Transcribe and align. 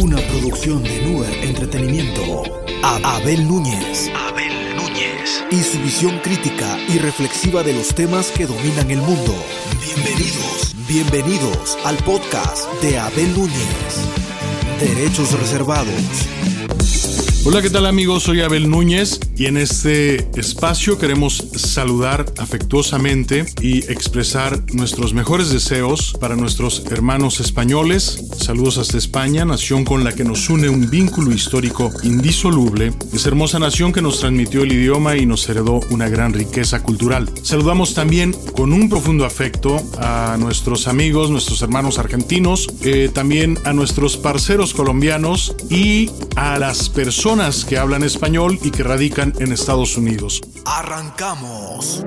Una 0.00 0.16
producción 0.28 0.80
de 0.84 1.02
Nuer 1.02 1.32
Entretenimiento. 1.42 2.44
Abel 2.84 3.48
Núñez. 3.48 4.08
Abel 4.14 4.76
Núñez. 4.76 5.44
Y 5.50 5.60
su 5.60 5.76
visión 5.80 6.20
crítica 6.20 6.78
y 6.88 6.98
reflexiva 6.98 7.64
de 7.64 7.72
los 7.72 7.92
temas 7.96 8.30
que 8.30 8.46
dominan 8.46 8.92
el 8.92 8.98
mundo. 8.98 9.34
Bienvenidos. 9.82 10.76
Bienvenidos 10.86 11.76
al 11.84 11.96
podcast 11.96 12.72
de 12.80 12.96
Abel 12.96 13.36
Núñez. 13.36 14.06
Derechos 14.78 15.32
reservados. 15.32 16.28
Hola, 17.44 17.62
¿qué 17.62 17.70
tal 17.70 17.86
amigos? 17.86 18.24
Soy 18.24 18.40
Abel 18.42 18.68
Núñez 18.68 19.20
y 19.36 19.46
en 19.46 19.56
este 19.56 20.28
espacio 20.38 20.98
queremos 20.98 21.36
saludar 21.54 22.26
afectuosamente 22.36 23.46
y 23.62 23.78
expresar 23.90 24.60
nuestros 24.74 25.14
mejores 25.14 25.50
deseos 25.50 26.14
para 26.20 26.34
nuestros 26.34 26.84
hermanos 26.90 27.40
españoles. 27.40 28.24
Saludos 28.36 28.76
hasta 28.76 28.98
España, 28.98 29.44
nación 29.44 29.84
con 29.84 30.02
la 30.02 30.12
que 30.12 30.24
nos 30.24 30.50
une 30.50 30.68
un 30.68 30.90
vínculo 30.90 31.32
histórico 31.32 31.90
indisoluble. 32.02 32.92
Es 33.14 33.24
hermosa 33.24 33.60
nación 33.60 33.92
que 33.92 34.02
nos 34.02 34.18
transmitió 34.18 34.64
el 34.64 34.72
idioma 34.72 35.16
y 35.16 35.24
nos 35.24 35.48
heredó 35.48 35.80
una 35.90 36.08
gran 36.08 36.34
riqueza 36.34 36.82
cultural. 36.82 37.30
Saludamos 37.42 37.94
también 37.94 38.34
con 38.56 38.72
un 38.72 38.90
profundo 38.90 39.24
afecto 39.24 39.80
a 39.98 40.36
nuestros 40.38 40.88
amigos, 40.88 41.30
nuestros 41.30 41.62
hermanos 41.62 41.98
argentinos, 41.98 42.66
eh, 42.82 43.08
también 43.14 43.58
a 43.64 43.72
nuestros 43.72 44.16
parceros 44.16 44.74
colombianos 44.74 45.54
y 45.70 46.10
a 46.34 46.58
las 46.58 46.88
personas 46.88 47.27
que 47.66 47.76
hablan 47.76 48.04
español 48.04 48.58
y 48.62 48.70
que 48.70 48.82
radican 48.82 49.34
en 49.38 49.52
Estados 49.52 49.98
Unidos. 49.98 50.40
Arrancamos. 50.64 52.02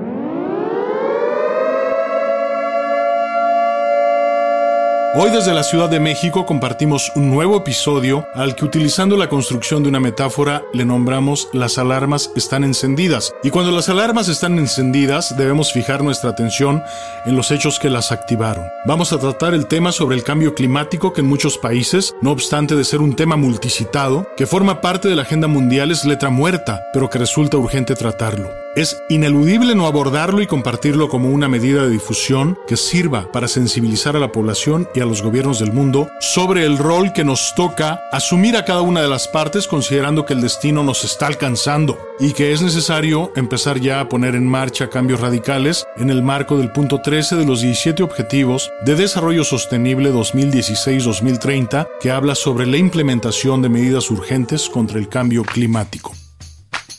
Hoy 5.14 5.30
desde 5.30 5.52
la 5.52 5.62
Ciudad 5.62 5.90
de 5.90 6.00
México 6.00 6.46
compartimos 6.46 7.12
un 7.14 7.28
nuevo 7.28 7.58
episodio 7.58 8.26
al 8.32 8.56
que 8.56 8.64
utilizando 8.64 9.18
la 9.18 9.28
construcción 9.28 9.82
de 9.82 9.90
una 9.90 10.00
metáfora 10.00 10.62
le 10.72 10.86
nombramos 10.86 11.50
las 11.52 11.76
alarmas 11.76 12.30
están 12.34 12.64
encendidas. 12.64 13.34
Y 13.42 13.50
cuando 13.50 13.72
las 13.72 13.90
alarmas 13.90 14.28
están 14.28 14.58
encendidas 14.58 15.36
debemos 15.36 15.70
fijar 15.70 16.02
nuestra 16.02 16.30
atención 16.30 16.82
en 17.26 17.36
los 17.36 17.50
hechos 17.50 17.78
que 17.78 17.90
las 17.90 18.10
activaron. 18.10 18.64
Vamos 18.86 19.12
a 19.12 19.18
tratar 19.18 19.52
el 19.52 19.66
tema 19.66 19.92
sobre 19.92 20.16
el 20.16 20.24
cambio 20.24 20.54
climático 20.54 21.12
que 21.12 21.20
en 21.20 21.26
muchos 21.26 21.58
países, 21.58 22.14
no 22.22 22.30
obstante 22.30 22.74
de 22.74 22.84
ser 22.84 23.02
un 23.02 23.14
tema 23.14 23.36
multicitado, 23.36 24.26
que 24.34 24.46
forma 24.46 24.80
parte 24.80 25.10
de 25.10 25.16
la 25.16 25.22
agenda 25.22 25.46
mundial 25.46 25.90
es 25.90 26.06
letra 26.06 26.30
muerta, 26.30 26.86
pero 26.94 27.10
que 27.10 27.18
resulta 27.18 27.58
urgente 27.58 27.94
tratarlo. 27.94 28.48
Es 28.74 29.02
ineludible 29.10 29.74
no 29.74 29.86
abordarlo 29.86 30.40
y 30.40 30.46
compartirlo 30.46 31.10
como 31.10 31.28
una 31.28 31.46
medida 31.46 31.82
de 31.82 31.90
difusión 31.90 32.58
que 32.66 32.78
sirva 32.78 33.30
para 33.30 33.46
sensibilizar 33.46 34.16
a 34.16 34.18
la 34.18 34.32
población 34.32 34.88
y 34.94 35.00
a 35.00 35.04
los 35.04 35.20
gobiernos 35.20 35.58
del 35.58 35.74
mundo 35.74 36.08
sobre 36.20 36.64
el 36.64 36.78
rol 36.78 37.12
que 37.12 37.22
nos 37.22 37.54
toca 37.54 38.00
asumir 38.12 38.56
a 38.56 38.64
cada 38.64 38.80
una 38.80 39.02
de 39.02 39.08
las 39.08 39.28
partes 39.28 39.68
considerando 39.68 40.24
que 40.24 40.32
el 40.32 40.40
destino 40.40 40.82
nos 40.82 41.04
está 41.04 41.26
alcanzando 41.26 41.98
y 42.18 42.32
que 42.32 42.52
es 42.52 42.62
necesario 42.62 43.30
empezar 43.36 43.78
ya 43.78 44.00
a 44.00 44.08
poner 44.08 44.34
en 44.34 44.46
marcha 44.46 44.88
cambios 44.88 45.20
radicales 45.20 45.86
en 45.98 46.08
el 46.08 46.22
marco 46.22 46.56
del 46.56 46.72
punto 46.72 47.02
13 47.02 47.36
de 47.36 47.44
los 47.44 47.60
17 47.60 48.02
Objetivos 48.02 48.70
de 48.86 48.94
Desarrollo 48.94 49.44
Sostenible 49.44 50.10
2016-2030 50.14 51.88
que 52.00 52.10
habla 52.10 52.34
sobre 52.34 52.64
la 52.64 52.78
implementación 52.78 53.60
de 53.60 53.68
medidas 53.68 54.10
urgentes 54.10 54.70
contra 54.70 54.98
el 54.98 55.10
cambio 55.10 55.42
climático. 55.42 56.14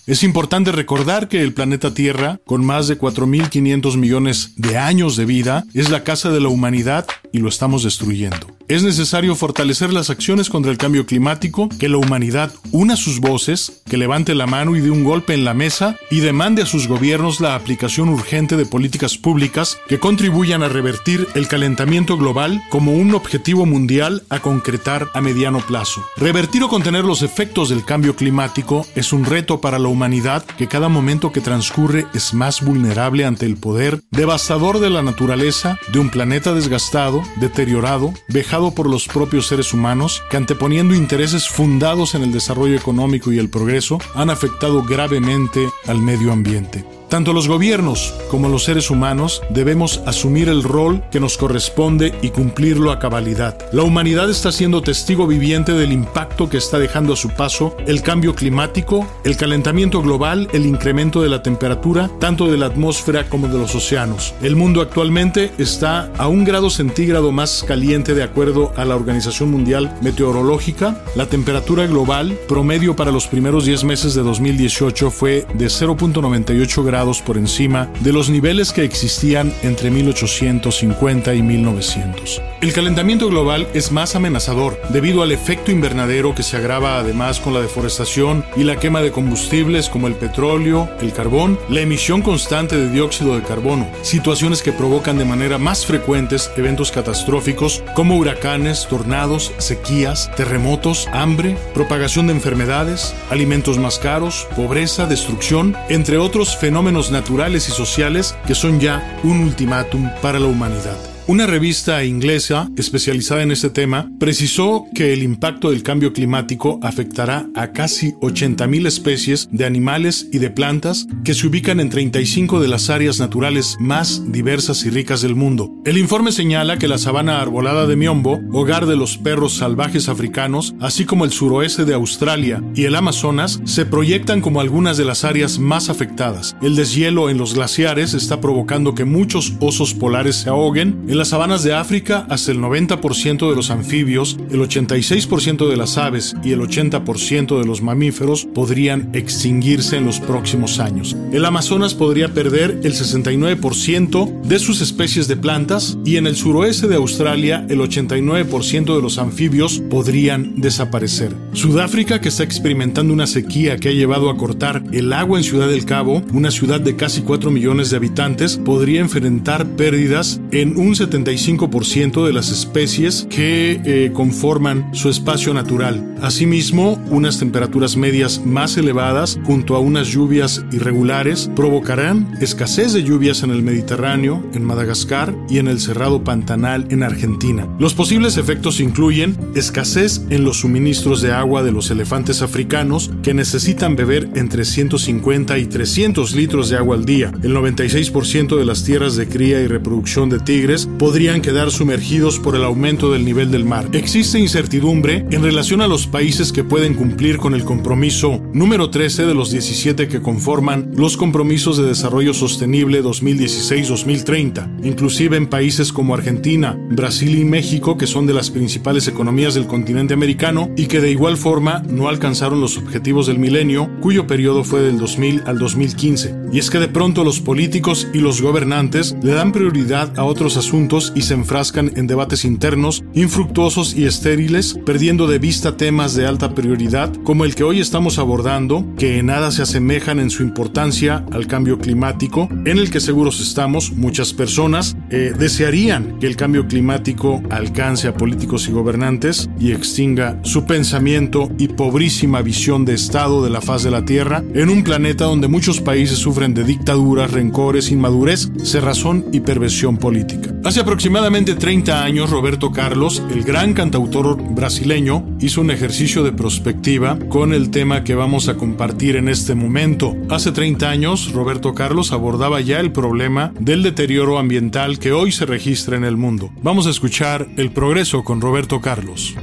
Es 0.06 0.22
importante 0.24 0.74
recordar 0.74 1.30
que 1.30 1.42
el 1.42 1.54
planeta 1.54 1.94
Tierra, 1.94 2.42
con 2.46 2.66
más 2.66 2.90
de 2.90 3.00
4.500 3.00 3.96
millones 3.96 4.52
de 4.58 4.78
años 4.78 5.16
de 5.16 5.24
vida, 5.24 5.64
es 5.74 5.90
la 5.90 6.04
casa 6.04 6.30
de 6.30 6.42
la 6.42 6.50
humanidad 6.50 7.08
y 7.34 7.40
lo 7.40 7.50
estamos 7.50 7.84
destruyendo. 7.84 8.48
Es 8.70 8.84
necesario 8.84 9.36
fortalecer 9.36 9.92
las 9.92 10.10
acciones 10.10 10.50
contra 10.50 10.72
el 10.72 10.78
cambio 10.78 11.06
climático, 11.06 11.68
que 11.80 11.90
la 11.90 11.98
humanidad 11.98 12.54
una 12.72 12.96
sus 12.96 13.20
voces, 13.20 13.82
que 13.86 13.98
levante 13.98 14.36
la 14.36 14.48
mano 14.48 14.78
y 14.78 14.80
dé 14.80 14.90
un 14.90 15.04
golpe 15.04 15.34
en 15.34 15.44
la 15.44 15.54
mesa 15.54 15.98
y 16.10 16.22
demande 16.22 16.62
a 16.62 16.66
sus 16.66 16.88
gobiernos 16.88 17.42
la 17.42 17.56
aplicación 17.56 18.08
urgente 18.08 18.56
de 18.56 18.66
políticas 18.66 19.18
públicas 19.18 19.78
que 19.90 20.00
contribuyan 20.00 20.64
a 20.64 20.70
revertir 20.70 21.28
el 21.36 21.48
calentamiento 21.48 22.18
global 22.18 22.64
como 22.70 22.94
un 22.94 23.14
objetivo 23.16 23.66
mundial 23.66 24.24
a 24.30 24.40
concretar 24.40 25.10
a 25.14 25.22
mediano 25.22 25.60
plazo. 25.60 26.06
Revertir 26.16 26.64
o 26.64 26.70
contener 26.70 27.04
los 27.04 27.22
efectos 27.22 27.70
del 27.70 27.84
cambio 27.84 28.16
climático 28.16 28.86
es 28.96 29.12
un 29.12 29.26
reto 29.26 29.60
para 29.60 29.80
la 29.80 29.90
humanidad 29.90 30.46
que 30.58 30.68
cada 30.68 30.88
momento 30.88 31.32
que 31.32 31.42
transcurre 31.42 32.06
es 32.14 32.34
más 32.34 32.64
vulnerable 32.64 33.26
ante 33.26 33.46
el 33.46 33.58
poder 33.58 34.02
devastador 34.12 34.80
de 34.80 34.90
la 34.90 35.02
naturaleza, 35.02 35.80
de 35.92 36.00
un 36.00 36.10
planeta 36.10 36.54
desgastado, 36.54 37.23
deteriorado, 37.38 38.14
vejado 38.28 38.74
por 38.74 38.90
los 38.90 39.08
propios 39.08 39.48
seres 39.48 39.74
humanos 39.74 40.24
que 40.30 40.38
anteponiendo 40.38 40.96
intereses 40.96 41.48
fundados 41.48 42.16
en 42.16 42.24
el 42.24 42.32
desarrollo 42.32 42.76
económico 42.76 43.32
y 43.32 43.40
el 43.40 43.50
progreso 43.50 44.00
han 44.16 44.30
afectado 44.30 44.84
gravemente 44.84 45.68
al 45.88 46.00
medio 46.00 46.32
ambiente. 46.32 46.86
Tanto 47.14 47.32
los 47.32 47.48
gobiernos 47.48 48.12
como 48.28 48.50
los 48.50 48.64
seres 48.64 48.90
humanos 48.90 49.44
debemos 49.52 50.02
asumir 50.08 50.50
el 50.50 50.64
rol 50.64 51.04
que 51.12 51.20
nos 51.20 51.38
corresponde 51.38 52.12
y 52.24 52.30
cumplirlo 52.30 52.92
a 52.92 52.98
cabalidad. 52.98 53.56
La 53.72 53.84
humanidad 53.84 54.32
está 54.32 54.52
siendo 54.52 54.82
testigo 54.82 55.28
viviente 55.28 55.74
del 55.74 55.92
impacto 55.92 56.50
que 56.50 56.58
está 56.58 56.80
dejando 56.80 57.14
a 57.14 57.16
su 57.16 57.30
paso 57.30 57.78
el 57.86 58.02
cambio 58.02 58.34
climático, 58.34 59.08
el 59.26 59.38
calentamiento 59.38 60.02
global, 60.02 60.48
el 60.54 60.66
incremento 60.66 61.22
de 61.22 61.30
la 61.30 61.44
temperatura, 61.44 62.10
tanto 62.20 62.50
de 62.50 62.58
la 62.58 62.66
atmósfera 62.66 63.30
como 63.30 63.48
de 63.48 63.60
los 63.60 63.76
océanos. 63.76 64.34
El 64.42 64.56
mundo 64.56 64.82
actualmente 64.82 65.52
está 65.60 66.12
a 66.18 66.28
un 66.28 66.44
grado 66.44 66.72
centígrado 66.72 67.32
más 67.32 67.64
caliente 67.64 68.16
de 68.16 68.24
acuerdo 68.24 68.74
a 68.76 68.86
la 68.86 68.96
Organización 68.96 69.52
Mundial 69.52 69.96
Meteorológica. 70.02 71.04
La 71.16 71.28
temperatura 71.28 71.86
global 71.86 72.36
promedio 72.48 72.96
para 72.96 73.12
los 73.12 73.28
primeros 73.28 73.66
10 73.66 73.84
meses 73.84 74.16
de 74.16 74.24
2018 74.24 75.12
fue 75.12 75.46
de 75.54 75.68
0.98 75.68 76.84
grados 76.84 77.03
por 77.04 77.38
encima 77.38 77.90
de 78.00 78.14
los 78.14 78.30
niveles 78.30 78.72
que 78.72 78.84
existían 78.84 79.54
entre 79.62 79.92
1850 79.92 81.34
y 81.34 81.42
1900. 81.42 82.42
El 82.62 82.72
calentamiento 82.72 83.28
global 83.28 83.68
es 83.74 83.92
más 83.92 84.16
amenazador 84.16 84.80
debido 84.88 85.22
al 85.22 85.34
efecto 85.34 85.70
invernadero 85.70 86.34
que 86.34 86.44
se 86.44 86.56
agrava 86.56 86.98
además 86.98 87.42
con 87.42 87.54
la 87.54 87.60
deforestación 87.60 88.46
y 88.56 88.64
la 88.64 88.78
quema 88.78 89.02
de 89.02 89.12
combustibles 89.12 89.90
como 89.90 90.08
el 90.08 90.16
petróleo, 90.16 90.90
el 91.02 91.12
carbón, 91.12 91.60
la 91.68 91.82
emisión 91.82 92.22
constante 92.22 92.78
de 92.78 92.90
dióxido 92.90 93.36
de 93.36 93.44
carbono, 93.44 93.90
situaciones 94.02 94.62
que 94.62 94.72
provocan 94.72 95.18
de 95.18 95.26
manera 95.26 95.58
más 95.58 95.86
frecuentes 95.86 96.52
eventos 96.56 96.92
catastróficos 96.92 97.84
como 97.96 98.16
huracanes, 98.16 98.88
tornados, 98.88 99.52
sequías, 99.58 100.32
terremotos, 100.38 101.10
hambre, 101.12 101.58
propagación 101.74 102.28
de 102.28 102.34
enfermedades, 102.34 103.14
alimentos 103.30 103.78
más 103.78 104.00
caros, 104.00 104.48
pobreza, 104.56 105.06
destrucción, 105.06 105.76
entre 105.90 106.18
otros 106.18 106.56
fenómenos 106.56 106.83
naturales 106.92 107.70
y 107.70 107.72
sociales 107.72 108.36
que 108.46 108.56
son 108.56 108.80
ya 108.80 109.20
un 109.24 109.40
ultimátum 109.40 110.10
para 110.22 110.40
la 110.40 110.48
humanidad. 110.48 111.13
Una 111.26 111.48
revista 111.48 112.04
inglesa 112.04 112.70
especializada 112.76 113.44
en 113.44 113.52
este 113.52 113.70
tema 113.70 114.12
precisó 114.20 114.88
que 114.94 115.14
el 115.14 115.24
impacto 115.24 115.70
del 115.72 115.82
cambio 115.82 116.12
climático 116.12 116.80
afectará 116.84 117.48
a 117.56 117.72
casi 117.72 118.12
80.000 118.16 118.86
especies 118.88 119.48
de 119.50 119.64
animales 119.64 120.28
y 120.34 120.40
de 120.40 120.50
plantas 120.50 121.08
que 121.24 121.34
se 121.34 121.48
ubican 121.48 121.80
en 121.80 121.90
35 121.90 122.60
de 122.60 122.68
las 122.68 122.90
áreas 122.90 123.22
naturales 123.22 123.78
más 123.80 124.34
diversas 124.34 124.84
y 124.84 124.90
ricas 124.90 125.22
del 125.22 125.34
mundo. 125.34 125.72
El 125.86 125.98
informe 125.98 126.34
señala 126.34 126.78
que 126.78 126.90
la 126.90 126.98
sabana 126.98 127.40
arbolada 127.40 127.88
de 127.88 127.96
Miombo, 127.96 128.42
hogar 128.52 128.86
de 128.86 128.98
los 128.98 129.18
perros 129.18 129.54
salvajes 129.54 130.10
africanos, 130.10 130.76
así 130.82 131.06
como 131.06 131.24
el 131.24 131.32
suroeste 131.32 131.86
de 131.86 131.94
Australia 131.94 132.62
y 132.76 132.84
el 132.84 132.96
Amazonas, 132.96 133.62
se 133.64 133.86
proyectan 133.86 134.42
como 134.42 134.60
algunas 134.60 134.98
de 134.98 135.06
las 135.06 135.24
áreas 135.24 135.58
más 135.58 135.90
afectadas. 135.90 136.58
El 136.62 136.76
deshielo 136.76 137.30
en 137.30 137.38
los 137.38 137.54
glaciares 137.54 138.14
está 138.14 138.42
provocando 138.42 138.94
que 138.94 139.06
muchos 139.06 139.54
osos 139.62 139.94
polares 139.94 140.36
se 140.36 140.50
ahoguen 140.50 141.13
en 141.14 141.20
las 141.20 141.28
sabanas 141.28 141.62
de 141.62 141.76
África, 141.76 142.26
hasta 142.28 142.52
el 142.52 142.58
90% 142.58 143.48
de 143.48 143.56
los 143.56 143.70
anfibios, 143.70 144.36
el 144.50 144.60
86% 144.62 145.70
de 145.70 145.78
las 145.78 146.00
aves 146.00 146.36
y 146.44 146.54
el 146.54 146.60
80% 146.62 147.60
de 147.60 147.68
los 147.68 147.84
mamíferos 147.84 148.48
podrían 148.52 149.12
extinguirse 149.14 149.98
en 149.98 150.08
los 150.08 150.20
próximos 150.20 150.80
años. 150.80 151.16
El 151.32 151.46
Amazonas 151.46 151.94
podría 151.94 152.34
perder 152.34 152.80
el 152.84 152.94
69% 152.94 154.42
de 154.42 154.58
sus 154.58 154.82
especies 154.82 155.28
de 155.28 155.38
plantas 155.38 156.00
y 156.04 156.18
en 156.18 156.26
el 156.26 156.36
suroeste 156.36 156.88
de 156.88 156.96
Australia 156.96 157.64
el 157.70 157.78
89% 157.78 158.96
de 158.96 159.02
los 159.04 159.20
anfibios 159.20 159.84
podrían 159.92 160.60
desaparecer. 160.60 161.36
Sudáfrica, 161.52 162.22
que 162.22 162.30
está 162.30 162.42
experimentando 162.42 163.14
una 163.14 163.28
sequía 163.28 163.78
que 163.78 163.90
ha 163.90 163.94
llevado 163.94 164.32
a 164.32 164.38
cortar 164.38 164.82
el 164.92 165.14
agua 165.14 165.38
en 165.38 165.44
Ciudad 165.44 165.68
del 165.68 165.86
Cabo, 165.86 166.24
una 166.34 166.50
ciudad 166.50 166.82
de 166.82 166.96
casi 166.96 167.22
4 167.22 167.52
millones 167.52 167.92
de 167.92 167.98
habitantes, 167.98 168.58
podría 168.58 169.02
enfrentar 169.02 169.68
pérdidas 169.76 170.42
en 170.52 170.76
un 170.76 171.03
75% 171.10 172.26
de 172.26 172.34
las 172.34 172.50
especies 172.50 173.28
que 173.30 173.82
eh, 173.84 174.12
conforman 174.14 174.94
su 174.94 175.10
espacio 175.10 175.54
natural. 175.54 176.13
Asimismo, 176.24 176.94
unas 177.10 177.38
temperaturas 177.38 177.98
medias 177.98 178.46
más 178.46 178.78
elevadas 178.78 179.38
junto 179.44 179.76
a 179.76 179.80
unas 179.80 180.08
lluvias 180.08 180.64
irregulares 180.72 181.52
provocarán 181.54 182.38
escasez 182.40 182.94
de 182.94 183.04
lluvias 183.04 183.44
en 183.44 183.52
el 183.52 183.62
Mediterráneo, 183.62 184.42
en 184.54 184.64
Madagascar 184.64 185.36
y 185.50 185.58
en 185.58 185.68
el 185.68 185.82
Cerrado 185.82 186.24
Pantanal 186.24 186.88
en 186.92 187.04
Argentina. 187.04 187.68
Los 187.78 187.94
posibles 187.94 188.38
efectos 188.38 188.80
incluyen 188.80 189.38
escasez 189.54 190.22
en 190.30 190.46
los 190.46 190.62
suministros 190.62 191.22
de 191.22 191.34
agua 191.34 191.62
de 191.62 191.74
los 191.74 191.92
elefantes 191.92 192.42
africanos 192.42 193.12
que 193.22 193.34
necesitan 193.34 193.98
beber 193.98 194.30
entre 194.36 194.64
150 194.64 195.58
y 195.58 195.66
300 195.66 196.36
litros 196.36 196.70
de 196.70 196.78
agua 196.78 196.96
al 196.96 197.04
día. 197.04 197.34
El 197.44 197.54
96% 197.54 198.58
de 198.58 198.64
las 198.64 198.86
tierras 198.86 199.18
de 199.18 199.28
cría 199.28 199.60
y 199.60 199.68
reproducción 199.68 200.30
de 200.30 200.40
tigres 200.40 200.88
podrían 200.98 201.42
quedar 201.42 201.70
sumergidos 201.70 202.40
por 202.40 202.56
el 202.56 202.64
aumento 202.64 203.12
del 203.12 203.26
nivel 203.26 203.52
del 203.52 203.66
mar. 203.66 203.90
Existe 203.92 204.40
incertidumbre 204.40 205.26
en 205.30 205.44
relación 205.44 205.82
a 205.82 205.88
los 205.88 206.13
países 206.14 206.52
que 206.52 206.64
pueden 206.64 206.94
cumplir 206.94 207.38
con 207.38 207.56
el 207.56 207.66
compromiso 207.66 208.40
número 208.54 208.92
13 208.92 209.26
de 209.26 209.34
los 209.34 209.50
17 209.50 210.08
que 210.08 210.22
conforman 210.22 210.92
los 210.96 211.18
compromisos 211.18 211.76
de 211.78 211.86
desarrollo 211.86 212.36
sostenible 212.36 213.04
2016-2030, 213.04 214.86
inclusive 214.86 215.38
en 215.38 215.48
países 215.48 215.92
como 215.92 216.14
Argentina, 216.14 216.78
Brasil 216.92 217.36
y 217.36 217.44
México, 217.44 217.98
que 217.98 218.06
son 218.06 218.28
de 218.28 218.36
las 218.36 218.52
principales 218.52 219.08
economías 219.08 219.56
del 219.56 219.66
continente 219.66 220.14
americano 220.14 220.70
y 220.78 220.86
que 220.86 221.02
de 221.02 221.10
igual 221.10 221.36
forma 221.36 221.82
no 221.90 222.08
alcanzaron 222.08 222.62
los 222.62 222.78
objetivos 222.78 223.26
del 223.26 223.40
milenio, 223.40 223.90
cuyo 224.00 224.28
periodo 224.28 224.64
fue 224.64 224.82
del 224.82 225.00
2000 225.00 225.42
al 225.48 225.58
2015. 225.58 226.36
Y 226.52 226.60
es 226.60 226.70
que 226.70 226.78
de 226.78 226.90
pronto 226.90 227.24
los 227.24 227.40
políticos 227.40 228.08
y 228.14 228.20
los 228.20 228.40
gobernantes 228.40 229.16
le 229.24 229.32
dan 229.32 229.52
prioridad 229.52 230.14
a 230.20 230.26
otros 230.26 230.58
asuntos 230.58 231.12
y 231.16 231.24
se 231.24 231.34
enfrascan 231.34 231.92
en 231.96 232.06
debates 232.06 232.46
internos, 232.46 233.04
infructuosos 233.16 233.96
y 233.96 234.06
estériles, 234.06 234.78
perdiendo 234.86 235.26
de 235.26 235.40
vista 235.40 235.76
temas 235.76 236.03
de 236.12 236.28
alta 236.28 236.54
prioridad 236.54 237.14
como 237.24 237.46
el 237.46 237.56
que 237.56 237.64
hoy 237.64 237.80
estamos 237.80 238.20
abordando, 238.20 238.86
que 238.98 239.20
en 239.20 239.28
nada 239.28 239.52
se 239.52 239.62
asemejan 239.62 240.20
en 240.20 240.30
su 240.30 240.44
importancia 240.44 241.26
al 241.32 241.48
cambio 241.48 241.80
climático, 241.80 242.50
en 242.52 242.78
el 242.78 242.92
que 242.92 243.00
seguros 243.00 243.40
estamos, 243.40 243.94
muchas 243.94 244.34
personas 244.34 244.98
eh, 245.10 245.34
desearían 245.38 246.20
que 246.20 246.28
el 246.28 246.36
cambio 246.36 246.68
climático 246.68 247.42
alcance 247.50 248.10
a 248.10 248.16
políticos 248.16 248.68
y 248.68 248.74
gobernantes 248.74 249.50
y 249.58 249.72
extinga 249.72 250.40
su 250.44 250.66
pensamiento 250.66 251.50
y 251.58 251.70
pobrísima 251.70 252.42
visión 252.42 252.84
de 252.84 252.96
Estado 252.96 253.42
de 253.42 253.50
la 253.50 253.62
faz 253.62 253.84
de 253.84 253.92
la 253.92 254.04
Tierra 254.04 254.44
en 254.54 254.70
un 254.70 254.84
planeta 254.84 255.24
donde 255.24 255.48
muchos 255.48 255.80
países 255.80 256.18
sufren 256.18 256.54
de 256.54 256.66
dictaduras, 256.66 257.32
rencores, 257.32 257.92
inmadurez, 257.92 258.52
cerrazón 258.62 259.26
y 259.32 259.40
perversión 259.40 259.96
política. 259.98 260.54
Hace 260.66 260.82
aproximadamente 260.82 261.56
30 261.56 262.04
años, 262.04 262.30
Roberto 262.30 262.72
Carlos, 262.72 263.24
el 263.32 263.44
gran 263.44 263.74
cantautor 263.74 264.38
brasileño, 264.54 265.26
hizo 265.40 265.62
un 265.62 265.72
ejercicio 265.72 265.93
de 265.94 266.32
prospectiva 266.32 267.20
con 267.30 267.54
el 267.54 267.70
tema 267.70 268.04
que 268.04 268.16
vamos 268.16 268.50
a 268.50 268.56
compartir 268.56 269.16
en 269.16 269.30
este 269.30 269.54
momento. 269.54 270.16
Hace 270.28 270.52
30 270.52 270.90
años, 270.90 271.32
Roberto 271.34 271.76
Carlos 271.76 272.12
abordaba 272.12 272.62
ya 272.62 272.80
el 272.80 272.92
problema 272.92 273.54
del 273.60 273.84
deterioro 273.84 274.40
ambiental 274.40 274.98
que 274.98 275.12
hoy 275.12 275.32
se 275.32 275.46
registra 275.46 275.96
en 275.96 276.04
el 276.04 276.18
mundo. 276.18 276.50
Vamos 276.64 276.88
a 276.88 276.90
escuchar 276.90 277.48
El 277.58 277.72
progreso 277.72 278.24
con 278.24 278.42
Roberto 278.42 278.82
Carlos. 278.82 279.36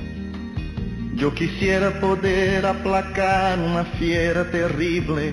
Yo 1.14 1.32
quisiera 1.34 2.00
poder 2.00 2.66
aplacar 2.66 3.60
una 3.60 3.84
fiera 3.84 4.50
terrible. 4.50 5.32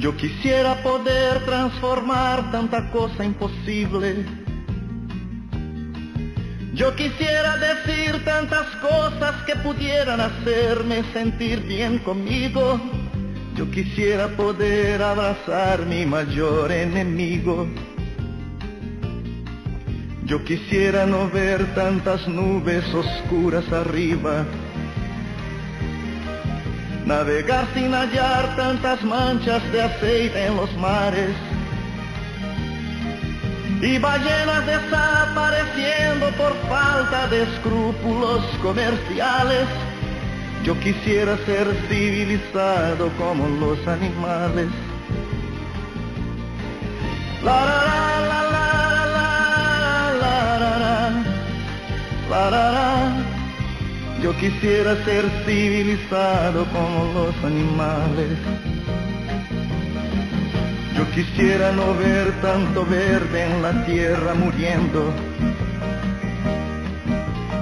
Yo 0.00 0.16
quisiera 0.16 0.82
poder 0.82 1.44
transformar 1.44 2.50
tanta 2.50 2.90
cosa 2.90 3.24
imposible. 3.24 4.47
Yo 6.78 6.94
quisiera 6.94 7.56
decir 7.56 8.24
tantas 8.24 8.68
cosas 8.76 9.34
que 9.46 9.56
pudieran 9.56 10.20
hacerme 10.20 11.02
sentir 11.12 11.58
bien 11.62 11.98
conmigo. 11.98 12.80
Yo 13.56 13.68
quisiera 13.68 14.28
poder 14.28 15.02
abrazar 15.02 15.84
mi 15.86 16.06
mayor 16.06 16.70
enemigo. 16.70 17.66
Yo 20.24 20.44
quisiera 20.44 21.04
no 21.04 21.28
ver 21.28 21.66
tantas 21.74 22.28
nubes 22.28 22.84
oscuras 22.94 23.64
arriba. 23.72 24.46
Navegar 27.06 27.66
sin 27.74 27.92
hallar 27.92 28.54
tantas 28.54 29.02
manchas 29.02 29.64
de 29.72 29.82
aceite 29.82 30.46
en 30.46 30.54
los 30.54 30.72
mares. 30.76 31.34
Y 33.80 33.96
ballenas 33.98 34.66
desapareciendo 34.66 36.30
por 36.36 36.52
falta 36.68 37.28
de 37.28 37.44
escrúpulos 37.44 38.44
comerciales. 38.60 39.68
Yo 40.64 40.78
quisiera 40.80 41.36
ser 41.46 41.68
civilizado 41.88 43.08
como 43.16 43.46
los 43.46 43.78
animales. 43.86 44.66
La, 47.44 47.64
la, 47.64 48.20
la, 48.28 48.42
la, 48.50 48.76
la, 49.14 49.38
la, 50.20 50.58
la, 52.30 52.50
la, 52.50 52.50
la, 52.50 53.24
Yo 54.20 54.36
quisiera 54.38 54.96
ser 55.04 55.24
civilizado 55.46 56.66
como 56.72 57.12
los 57.14 57.44
animales. 57.44 58.77
Yo 60.98 61.08
quisiera 61.12 61.70
no 61.70 61.94
ver 61.94 62.32
tanto 62.42 62.84
verde 62.84 63.44
en 63.44 63.62
la 63.62 63.86
tierra 63.86 64.34
muriendo 64.34 65.14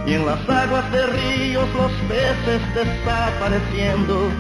y 0.06 0.15
en 0.15 0.25
las 0.25 0.41
aguas 0.49 0.91
de 0.91 1.06
ríos 1.06 1.69
los 1.75 1.93
peces 2.09 2.62
desapareciendo. 2.75 4.31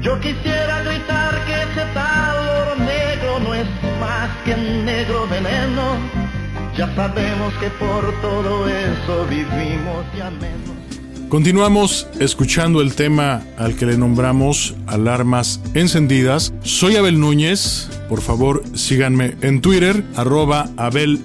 Yo 0.00 0.18
quisiera 0.18 0.82
gritar 0.82 1.44
que 1.46 1.62
ese 1.62 1.84
tal 1.94 2.36
oro 2.36 2.74
negro 2.74 3.38
no 3.38 3.54
es 3.54 3.68
más 4.00 4.28
que 4.44 4.56
negro 4.56 5.28
veneno. 5.28 5.96
Ya 6.76 6.92
sabemos 6.96 7.54
que 7.60 7.70
por 7.70 8.20
todo 8.20 8.68
eso 8.68 9.26
vivimos 9.26 10.04
ya 10.16 10.28
menos. 10.30 10.77
Continuamos 11.28 12.06
escuchando 12.20 12.80
el 12.80 12.94
tema 12.94 13.42
al 13.58 13.76
que 13.76 13.84
le 13.84 13.98
nombramos 13.98 14.74
alarmas 14.86 15.60
encendidas. 15.74 16.54
Soy 16.62 16.96
Abel 16.96 17.20
Núñez. 17.20 17.90
Por 18.08 18.22
favor, 18.22 18.62
síganme 18.72 19.36
en 19.42 19.60
Twitter, 19.60 20.02
arroba 20.16 20.70
Abel 20.78 21.20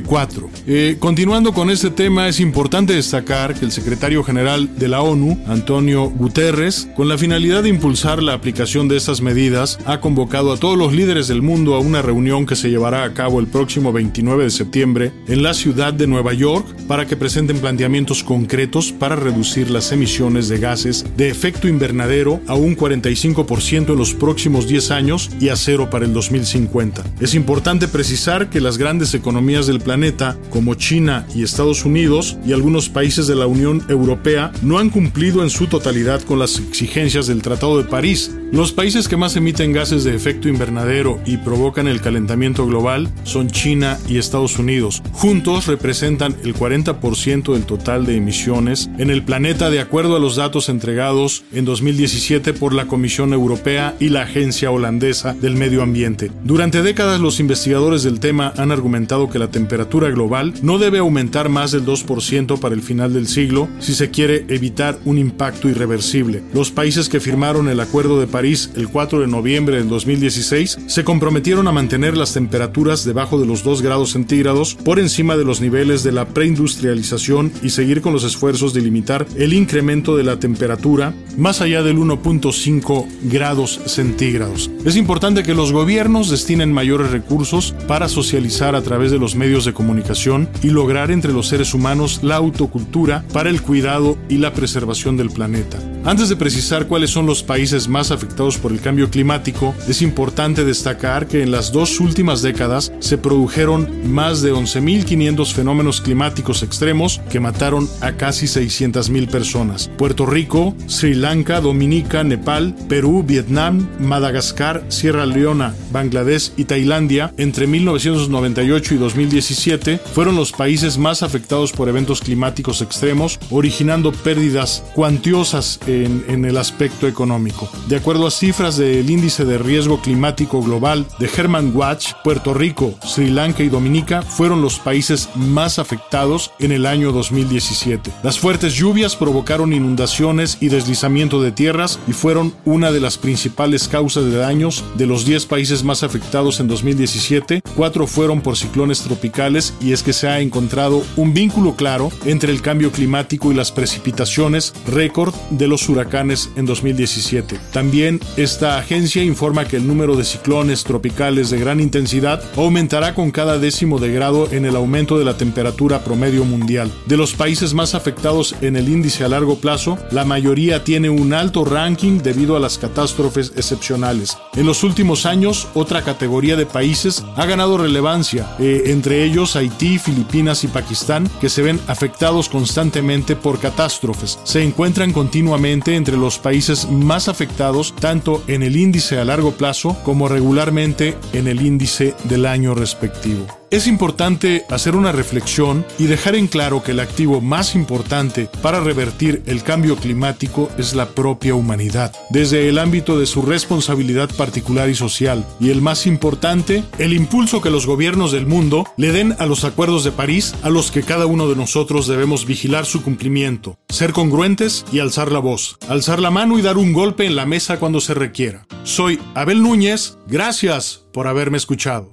4. 0.00 0.48
Eh, 0.66 0.96
continuando 0.98 1.52
con 1.52 1.68
este 1.68 1.90
tema, 1.90 2.28
es 2.28 2.40
importante 2.40 2.94
destacar 2.94 3.54
que 3.54 3.64
el 3.64 3.72
secretario 3.72 4.24
general 4.24 4.78
de 4.78 4.88
la 4.88 5.02
ONU, 5.02 5.38
Antonio 5.46 6.08
Guterres, 6.08 6.88
con 6.96 7.08
la 7.08 7.18
finalidad 7.18 7.64
de 7.64 7.68
impulsar 7.68 8.22
la 8.22 8.32
aplicación 8.32 8.88
de 8.88 8.96
estas 8.96 9.20
medidas, 9.20 9.78
ha 9.84 10.00
convocado 10.00 10.52
a 10.52 10.56
todos 10.56 10.78
los 10.78 10.94
líderes 10.94 11.28
del 11.28 11.42
mundo 11.42 11.74
a 11.74 11.80
una 11.80 12.00
reunión 12.00 12.46
que 12.46 12.56
se 12.56 12.70
llevará 12.70 13.04
a 13.04 13.12
cabo 13.12 13.40
el 13.40 13.48
próximo 13.48 13.92
29 13.92 14.44
de 14.44 14.50
septiembre 14.50 15.12
en 15.26 15.42
la 15.42 15.52
ciudad 15.52 15.92
de 15.92 16.06
Nueva 16.06 16.32
York 16.32 16.66
para 16.86 17.06
que 17.06 17.16
presenten 17.16 17.58
planteamientos 17.58 18.22
concretos 18.22 18.92
para 18.92 19.16
reducir 19.16 19.70
las 19.70 19.90
emisiones 19.92 20.48
de 20.48 20.58
gases 20.58 21.04
de 21.16 21.28
efecto 21.28 21.68
invernadero 21.68 22.40
a 22.46 22.54
un 22.54 22.76
45% 22.76 23.90
en 23.90 23.98
los 23.98 24.14
próximos 24.14 24.68
10 24.68 24.90
años 24.92 25.30
y 25.40 25.48
a 25.48 25.56
cero 25.56 25.88
para 25.90 26.04
el 26.04 26.12
2050. 26.12 27.02
Es 27.20 27.34
importante 27.34 27.88
precisar 27.88 28.50
que 28.50 28.60
las 28.60 28.78
grandes 28.78 29.14
economías 29.14 29.66
del 29.66 29.80
planeta, 29.82 30.36
como 30.50 30.74
China 30.74 31.26
y 31.34 31.42
Estados 31.42 31.84
Unidos 31.84 32.36
y 32.46 32.52
algunos 32.52 32.88
países 32.88 33.26
de 33.26 33.36
la 33.36 33.46
Unión 33.46 33.84
Europea, 33.88 34.52
no 34.62 34.78
han 34.78 34.90
cumplido 34.90 35.42
en 35.42 35.50
su 35.50 35.66
totalidad 35.66 36.22
con 36.22 36.38
las 36.38 36.58
exigencias 36.58 37.26
del 37.26 37.42
Tratado 37.42 37.78
de 37.78 37.84
París. 37.84 38.30
Los 38.52 38.70
países 38.70 39.08
que 39.08 39.16
más 39.16 39.34
emiten 39.36 39.72
gases 39.72 40.04
de 40.04 40.14
efecto 40.14 40.46
invernadero 40.46 41.18
y 41.24 41.38
provocan 41.38 41.88
el 41.88 42.02
calentamiento 42.02 42.66
global 42.66 43.08
son 43.24 43.48
China 43.48 43.98
y 44.10 44.18
Estados 44.18 44.58
Unidos. 44.58 45.02
Juntos 45.12 45.66
representan 45.68 46.36
el 46.44 46.54
40% 46.54 47.54
del 47.54 47.64
total 47.64 48.04
de 48.04 48.16
emisiones 48.16 48.90
en 48.98 49.08
el 49.08 49.22
planeta 49.22 49.70
de 49.70 49.80
acuerdo 49.80 50.16
a 50.16 50.20
los 50.20 50.36
datos 50.36 50.68
entregados 50.68 51.44
en 51.54 51.64
2017 51.64 52.52
por 52.52 52.74
la 52.74 52.88
Comisión 52.88 53.32
Europea 53.32 53.94
y 53.98 54.10
la 54.10 54.24
Agencia 54.24 54.70
Holandesa 54.70 55.32
del 55.32 55.56
Medio 55.56 55.82
Ambiente. 55.82 56.30
Durante 56.44 56.82
décadas 56.82 57.22
los 57.22 57.40
investigadores 57.40 58.02
del 58.02 58.20
tema 58.20 58.52
han 58.58 58.70
argumentado 58.70 59.30
que 59.30 59.38
la 59.38 59.50
temperatura 59.50 60.10
global 60.10 60.52
no 60.60 60.76
debe 60.76 60.98
aumentar 60.98 61.48
más 61.48 61.72
del 61.72 61.86
2% 61.86 62.60
para 62.60 62.74
el 62.74 62.82
final 62.82 63.14
del 63.14 63.28
siglo 63.28 63.66
si 63.78 63.94
se 63.94 64.10
quiere 64.10 64.44
evitar 64.48 64.98
un 65.06 65.16
impacto 65.16 65.70
irreversible. 65.70 66.42
Los 66.52 66.70
países 66.70 67.08
que 67.08 67.18
firmaron 67.18 67.70
el 67.70 67.80
Acuerdo 67.80 68.20
de 68.20 68.26
París 68.26 68.41
París 68.42 68.70
el 68.74 68.88
4 68.88 69.20
de 69.20 69.28
noviembre 69.28 69.76
del 69.76 69.88
2016 69.88 70.78
se 70.88 71.04
comprometieron 71.04 71.68
a 71.68 71.72
mantener 71.72 72.16
las 72.16 72.34
temperaturas 72.34 73.04
debajo 73.04 73.38
de 73.38 73.46
los 73.46 73.62
2 73.62 73.82
grados 73.82 74.10
centígrados 74.10 74.74
por 74.74 74.98
encima 74.98 75.36
de 75.36 75.44
los 75.44 75.60
niveles 75.60 76.02
de 76.02 76.10
la 76.10 76.26
preindustrialización 76.26 77.52
y 77.62 77.70
seguir 77.70 78.00
con 78.00 78.12
los 78.12 78.24
esfuerzos 78.24 78.74
de 78.74 78.80
limitar 78.80 79.28
el 79.36 79.52
incremento 79.52 80.16
de 80.16 80.24
la 80.24 80.40
temperatura 80.40 81.14
más 81.36 81.60
allá 81.60 81.84
del 81.84 81.98
1.5 81.98 83.06
grados 83.30 83.80
centígrados. 83.86 84.72
Es 84.84 84.96
importante 84.96 85.44
que 85.44 85.54
los 85.54 85.70
gobiernos 85.70 86.28
destinen 86.28 86.72
mayores 86.72 87.12
recursos 87.12 87.76
para 87.86 88.08
socializar 88.08 88.74
a 88.74 88.82
través 88.82 89.12
de 89.12 89.20
los 89.20 89.36
medios 89.36 89.64
de 89.64 89.72
comunicación 89.72 90.48
y 90.64 90.70
lograr 90.70 91.12
entre 91.12 91.32
los 91.32 91.46
seres 91.46 91.74
humanos 91.74 92.24
la 92.24 92.34
autocultura 92.34 93.24
para 93.32 93.50
el 93.50 93.62
cuidado 93.62 94.18
y 94.28 94.38
la 94.38 94.52
preservación 94.52 95.16
del 95.16 95.30
planeta. 95.30 95.78
Antes 96.04 96.28
de 96.28 96.34
precisar 96.34 96.88
cuáles 96.88 97.10
son 97.10 97.26
los 97.26 97.44
países 97.44 97.86
más 97.86 98.10
afectados 98.10 98.31
por 98.32 98.72
el 98.72 98.80
cambio 98.80 99.10
climático, 99.10 99.74
es 99.86 100.02
importante 100.02 100.64
destacar 100.64 101.26
que 101.26 101.42
en 101.42 101.50
las 101.50 101.70
dos 101.70 102.00
últimas 102.00 102.42
décadas 102.42 102.92
se 102.98 103.18
produjeron 103.18 104.12
más 104.12 104.42
de 104.42 104.52
11.500 104.52 105.52
fenómenos 105.52 106.00
climáticos 106.00 106.62
extremos 106.62 107.20
que 107.30 107.40
mataron 107.40 107.88
a 108.00 108.12
casi 108.12 108.46
600.000 108.46 109.28
personas. 109.28 109.90
Puerto 109.98 110.26
Rico, 110.26 110.74
Sri 110.86 111.14
Lanka, 111.14 111.60
Dominica, 111.60 112.24
Nepal, 112.24 112.74
Perú, 112.88 113.22
Vietnam, 113.26 113.86
Madagascar, 114.00 114.84
Sierra 114.88 115.26
Leona, 115.26 115.74
Bangladesh 115.92 116.52
y 116.56 116.64
Tailandia 116.64 117.32
entre 117.36 117.66
1998 117.66 118.94
y 118.94 118.98
2017 118.98 119.98
fueron 119.98 120.36
los 120.36 120.52
países 120.52 120.98
más 120.98 121.22
afectados 121.22 121.72
por 121.72 121.88
eventos 121.88 122.20
climáticos 122.20 122.80
extremos, 122.80 123.38
originando 123.50 124.12
pérdidas 124.12 124.84
cuantiosas 124.94 125.78
en, 125.86 126.44
el 126.44 126.56
aspecto 126.56 127.06
económico. 127.06 127.70
De 127.88 127.96
acuerdo 127.96 128.21
a 128.26 128.30
cifras 128.30 128.76
del 128.76 129.10
índice 129.10 129.44
de 129.44 129.58
riesgo 129.58 130.00
climático 130.00 130.62
global 130.62 131.06
de 131.18 131.28
Herman 131.34 131.74
Watch, 131.74 132.12
Puerto 132.22 132.54
Rico, 132.54 132.94
Sri 133.04 133.30
Lanka 133.30 133.62
y 133.62 133.68
Dominica 133.68 134.22
fueron 134.22 134.62
los 134.62 134.78
países 134.78 135.28
más 135.34 135.78
afectados 135.78 136.52
en 136.58 136.72
el 136.72 136.86
año 136.86 137.12
2017. 137.12 138.10
Las 138.22 138.38
fuertes 138.38 138.74
lluvias 138.74 139.16
provocaron 139.16 139.72
inundaciones 139.72 140.58
y 140.60 140.68
deslizamiento 140.68 141.42
de 141.42 141.52
tierras 141.52 141.98
y 142.06 142.12
fueron 142.12 142.54
una 142.64 142.92
de 142.92 143.00
las 143.00 143.18
principales 143.18 143.88
causas 143.88 144.24
de 144.24 144.36
daños 144.36 144.84
de 144.96 145.06
los 145.06 145.24
10 145.24 145.46
países 145.46 145.84
más 145.84 146.02
afectados 146.02 146.60
en 146.60 146.68
2017. 146.68 147.62
Cuatro 147.76 148.06
fueron 148.06 148.40
por 148.40 148.56
ciclones 148.56 149.02
tropicales 149.02 149.74
y 149.80 149.92
es 149.92 150.02
que 150.02 150.12
se 150.12 150.28
ha 150.28 150.40
encontrado 150.40 151.02
un 151.16 151.34
vínculo 151.34 151.76
claro 151.76 152.10
entre 152.24 152.52
el 152.52 152.62
cambio 152.62 152.92
climático 152.92 153.50
y 153.50 153.54
las 153.54 153.72
precipitaciones 153.72 154.74
récord 154.86 155.34
de 155.50 155.68
los 155.68 155.88
huracanes 155.88 156.50
en 156.56 156.66
2017. 156.66 157.58
También 157.72 158.01
esta 158.36 158.78
agencia 158.78 159.22
informa 159.22 159.66
que 159.66 159.76
el 159.76 159.86
número 159.86 160.16
de 160.16 160.24
ciclones 160.24 160.82
tropicales 160.82 161.50
de 161.50 161.58
gran 161.58 161.78
intensidad 161.78 162.42
aumentará 162.56 163.14
con 163.14 163.30
cada 163.30 163.58
décimo 163.58 163.98
de 163.98 164.12
grado 164.12 164.48
en 164.50 164.64
el 164.64 164.74
aumento 164.74 165.18
de 165.18 165.24
la 165.24 165.36
temperatura 165.36 166.02
promedio 166.02 166.44
mundial. 166.44 166.90
De 167.06 167.16
los 167.16 167.34
países 167.34 167.74
más 167.74 167.94
afectados 167.94 168.56
en 168.60 168.76
el 168.76 168.88
índice 168.88 169.24
a 169.24 169.28
largo 169.28 169.56
plazo, 169.56 169.98
la 170.10 170.24
mayoría 170.24 170.84
tiene 170.84 171.10
un 171.10 171.32
alto 171.32 171.64
ranking 171.64 172.18
debido 172.18 172.56
a 172.56 172.60
las 172.60 172.78
catástrofes 172.78 173.52
excepcionales. 173.56 174.36
En 174.54 174.66
los 174.66 174.82
últimos 174.82 175.24
años, 175.24 175.68
otra 175.74 176.02
categoría 176.02 176.56
de 176.56 176.66
países 176.66 177.24
ha 177.36 177.46
ganado 177.46 177.78
relevancia, 177.78 178.56
eh, 178.58 178.84
entre 178.86 179.22
ellos 179.22 179.54
Haití, 179.54 179.98
Filipinas 179.98 180.64
y 180.64 180.68
Pakistán, 180.68 181.30
que 181.40 181.48
se 181.48 181.62
ven 181.62 181.80
afectados 181.86 182.48
constantemente 182.48 183.36
por 183.36 183.60
catástrofes. 183.60 184.38
Se 184.44 184.62
encuentran 184.62 185.12
continuamente 185.12 185.94
entre 185.94 186.16
los 186.16 186.38
países 186.38 186.88
más 186.90 187.28
afectados 187.28 187.91
tanto 188.00 188.42
en 188.46 188.62
el 188.62 188.76
índice 188.76 189.18
a 189.18 189.24
largo 189.24 189.52
plazo 189.52 189.96
como 190.04 190.28
regularmente 190.28 191.16
en 191.32 191.48
el 191.48 191.64
índice 191.64 192.14
del 192.24 192.46
año 192.46 192.74
respectivo. 192.74 193.61
Es 193.72 193.86
importante 193.86 194.66
hacer 194.68 194.94
una 194.96 195.12
reflexión 195.12 195.86
y 195.98 196.04
dejar 196.04 196.34
en 196.34 196.46
claro 196.46 196.82
que 196.82 196.90
el 196.90 197.00
activo 197.00 197.40
más 197.40 197.74
importante 197.74 198.46
para 198.60 198.80
revertir 198.80 199.42
el 199.46 199.62
cambio 199.62 199.96
climático 199.96 200.68
es 200.76 200.92
la 200.92 201.08
propia 201.08 201.54
humanidad, 201.54 202.14
desde 202.28 202.68
el 202.68 202.78
ámbito 202.78 203.18
de 203.18 203.24
su 203.24 203.40
responsabilidad 203.40 204.28
particular 204.36 204.90
y 204.90 204.94
social, 204.94 205.46
y 205.58 205.70
el 205.70 205.80
más 205.80 206.06
importante, 206.06 206.84
el 206.98 207.14
impulso 207.14 207.62
que 207.62 207.70
los 207.70 207.86
gobiernos 207.86 208.30
del 208.30 208.46
mundo 208.46 208.84
le 208.98 209.10
den 209.10 209.34
a 209.38 209.46
los 209.46 209.64
acuerdos 209.64 210.04
de 210.04 210.12
París 210.12 210.54
a 210.62 210.68
los 210.68 210.90
que 210.90 211.02
cada 211.02 211.24
uno 211.24 211.48
de 211.48 211.56
nosotros 211.56 212.06
debemos 212.06 212.44
vigilar 212.44 212.84
su 212.84 213.02
cumplimiento, 213.02 213.78
ser 213.88 214.12
congruentes 214.12 214.84
y 214.92 214.98
alzar 214.98 215.32
la 215.32 215.38
voz, 215.38 215.78
alzar 215.88 216.20
la 216.20 216.30
mano 216.30 216.58
y 216.58 216.62
dar 216.62 216.76
un 216.76 216.92
golpe 216.92 217.24
en 217.24 217.36
la 217.36 217.46
mesa 217.46 217.78
cuando 217.78 218.02
se 218.02 218.12
requiera. 218.12 218.66
Soy 218.84 219.18
Abel 219.34 219.62
Núñez, 219.62 220.18
gracias 220.26 221.06
por 221.10 221.26
haberme 221.26 221.56
escuchado. 221.56 222.12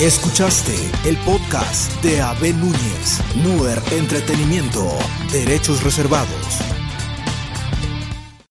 Escuchaste 0.00 0.74
el 1.04 1.14
podcast 1.26 1.92
de 2.02 2.22
Abel 2.22 2.58
Núñez, 2.58 3.20
Nuer 3.36 3.82
Entretenimiento, 3.92 4.96
Derechos 5.30 5.84
Reservados. 5.84 6.58